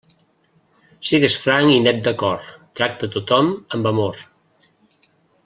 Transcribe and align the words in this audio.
Sigues 1.09 1.35
franc 1.43 1.73
i 1.73 1.75
net 1.83 1.99
de 2.07 2.13
cor, 2.23 2.47
tracta 2.81 3.11
a 3.11 3.15
tothom 3.17 3.53
amb 3.79 3.93
amor. 3.93 4.25